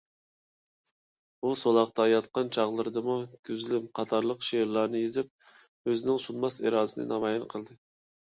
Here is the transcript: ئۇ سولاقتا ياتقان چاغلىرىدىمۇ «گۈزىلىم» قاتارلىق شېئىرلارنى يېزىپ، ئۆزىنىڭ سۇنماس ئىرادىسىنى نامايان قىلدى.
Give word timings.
ئۇ 1.41 1.49
سولاقتا 1.63 2.05
ياتقان 2.11 2.47
چاغلىرىدىمۇ 2.55 3.17
«گۈزىلىم» 3.49 3.85
قاتارلىق 3.99 4.41
شېئىرلارنى 4.47 5.01
يېزىپ، 5.03 5.49
ئۆزىنىڭ 5.93 6.19
سۇنماس 6.27 6.59
ئىرادىسىنى 6.65 7.07
نامايان 7.15 7.47
قىلدى. 7.55 7.79